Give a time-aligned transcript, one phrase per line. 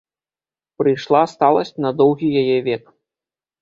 [0.83, 2.83] Прыйшла сталасць на доўгі яе век.